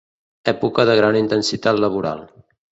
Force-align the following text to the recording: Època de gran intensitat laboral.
Època 0.51 0.85
de 0.91 0.95
gran 1.01 1.19
intensitat 1.21 1.85
laboral. 1.87 2.27